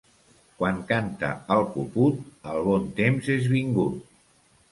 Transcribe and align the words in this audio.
Quan 0.61 0.77
canta 0.91 1.29
el 1.57 1.61
puput, 1.75 2.17
el 2.53 2.65
bon 2.71 2.89
temps 3.01 3.31
és 3.37 3.47
vingut. 3.55 4.03